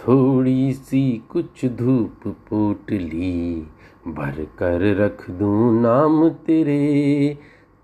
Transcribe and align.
थोड़ी 0.00 0.72
सी 0.72 1.22
कुछ 1.30 1.64
धूप 1.64 2.28
पोटली 2.28 3.66
भर 4.08 4.46
कर 4.58 4.96
रख 4.96 5.30
दूँ 5.30 5.80
नाम 5.80 6.28
तेरे। 6.28 7.38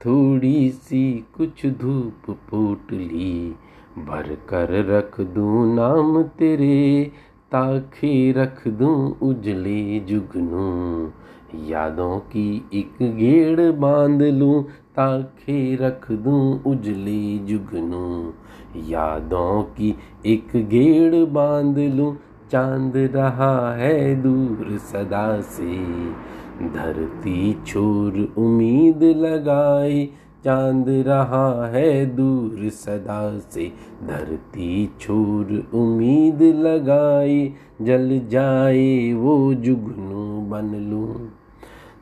थोड़ी 0.06 0.70
सी 0.70 1.24
कुछ 1.34 1.66
धूप 1.66 2.30
पोटली 2.30 3.54
भर 3.98 4.36
कर 4.48 4.84
रख 4.84 5.20
दूँ 5.20 5.74
नाम 5.74 6.22
तेरे। 6.22 7.12
ताखे 7.52 8.32
रख 8.32 8.68
दूँ 8.68 9.18
उजले 9.18 10.00
जुगनू। 10.00 11.10
यादों 11.64 12.18
की 12.18 12.68
एक 12.74 12.94
गेड़ 13.02 13.72
बाँध 13.72 14.22
लूँ, 14.22 14.62
ताखे 14.64 15.76
रख 15.76 16.12
दूँ 16.12 16.62
उजले 16.66 17.38
जुगनू। 17.38 18.32
यादों 18.88 19.62
की 19.62 19.94
एक 20.26 20.48
गेड़ 20.56 21.24
बाँध 21.24 21.78
लूँ, 21.78 22.16
चाँद 22.50 22.92
रहा 22.96 23.74
है 23.74 24.22
दूर 24.22 24.78
सदा 24.78 25.40
से। 25.40 25.76
धरती 26.68 27.62
छोर 27.66 28.34
उम्मीद 28.38 29.02
लगाए 29.02 30.08
चाँद 30.44 30.84
रहा 30.88 31.66
है 31.66 32.06
दूर 32.06 32.68
सदा 32.68 33.38
से। 33.38 33.72
धरती 34.04 34.90
छोर 35.00 35.70
उम्मीद 35.74 36.42
लगाए 36.42 37.52
जल 37.82 38.20
जाए 38.28 39.12
वो 39.12 39.54
जुगनू 39.54 40.40
बन 40.40 40.74
लूँ। 40.90 41.30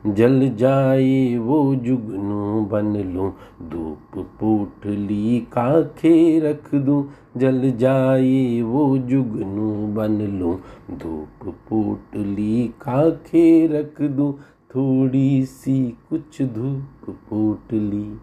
जल 0.07 0.49
जाए 0.55 1.37
वो 1.37 1.75
जुगनू 1.75 2.61
बन 2.61 2.95
लूँ, 3.13 3.31
धूप 3.69 4.17
पोटली 4.39 5.39
काखे 5.39 6.39
रख 6.39 6.75
दूँ, 6.75 7.09
जल 7.37 7.71
जाए 7.71 8.61
वो 8.61 8.97
जुगनू 8.97 9.87
बन 9.93 10.21
लूँ, 10.39 10.57
धूप 10.91 11.47
पोटली 11.69 12.67
काखे 12.67 13.67
रख 13.67 14.01
दूँ, 14.01 14.33
थोड़ी 14.75 15.45
सी 15.45 15.97
कुछ 16.09 16.41
धूप 16.41 17.09
पोटली 17.09 18.19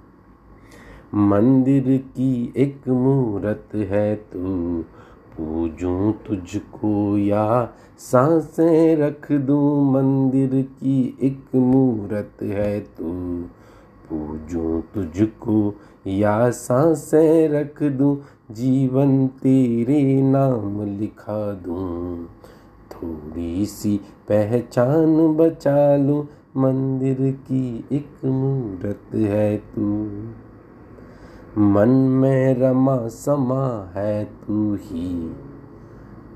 मंदिर 1.14 1.96
की 1.96 2.52
एक 2.56 2.88
मूरत 2.88 3.68
है 3.74 4.14
तू 4.16 4.84
पूजूं 5.38 6.12
तुझको 6.12 7.18
या 7.18 7.74
साँसें 7.98 8.96
रख 8.96 9.32
दूँ, 9.32 9.92
मंदिर 9.92 10.62
की 10.62 11.18
एक 11.22 11.56
मूरत 11.56 12.42
है 12.42 12.80
तू। 12.80 13.12
पूजूं 14.08 14.80
तुझको 14.80 15.74
या 16.06 16.50
साँसें 16.50 17.48
रख 17.48 17.82
दूँ, 17.82 18.16
जीवन 18.50 19.26
तेरे 19.26 20.22
नाम 20.22 20.98
लिखा 20.98 21.52
दूँ। 21.52 22.26
थोड़ी 22.92 23.66
सी 23.66 24.00
पहचान 24.28 25.36
बचा 25.36 25.96
लूँ, 25.96 26.28
मंदिर 26.56 27.16
की 27.20 27.84
एक 27.92 28.24
मूरत 28.24 29.14
है 29.14 29.56
तू। 29.56 30.21
मन 31.58 31.88
में 31.88 32.54
रमा 32.54 33.08
समा 33.08 33.92
है 33.94 34.24
तू 34.24 34.74
ही। 34.74 35.36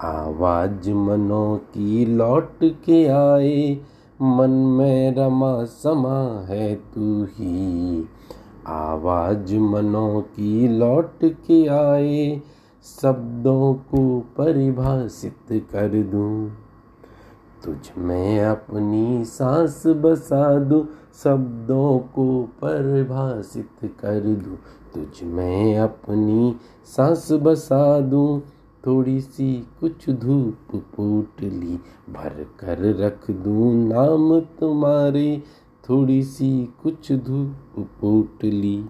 आवाज़ 0.02 0.90
मनों 0.90 1.56
की 1.56 2.06
लौट 2.06 2.50
के 2.64 3.06
आए, 3.06 3.80
मन 4.22 4.50
में 4.50 5.14
रमा 5.16 5.64
समा 5.64 6.46
है 6.46 6.74
तू 6.74 7.24
ही। 7.24 8.08
आवाज़ 8.66 9.56
मनों 9.56 10.20
की 10.20 10.68
लौट 10.68 11.18
के 11.24 11.66
आए, 11.66 12.42
शब्दों 13.02 13.74
को 13.74 14.20
परिभाषित 14.20 15.66
कर 15.72 16.02
दूँ। 16.02 16.50
तुझ 17.64 17.90
में 17.98 18.40
अपनी 18.40 19.24
सांस 19.24 19.82
बसा 19.86 20.58
दूँ, 20.58 20.88
शब्दों 21.24 21.98
को 21.98 22.42
परिभाषित 22.42 23.70
कर 23.82 24.20
दूँ। 24.20 24.58
तुझ 24.96 25.22
में 25.22 25.78
अपनी 25.78 26.56
सांस 26.84 27.32
बसा 27.32 28.00
दूँ। 28.00 28.40
थोड़ी 28.86 29.20
सी 29.20 29.66
कुछ 29.80 30.10
धूप 30.10 30.76
पोटली 30.76 31.76
भर 32.10 32.46
कर 32.60 32.78
रख 32.94 33.30
दूँ 33.30 33.74
नाम 33.74 34.40
तुम्हारे। 34.40 35.42
थोड़ी 35.88 36.22
सी 36.22 36.68
कुछ 36.82 37.12
धूप 37.12 37.88
पोटली 38.00 38.84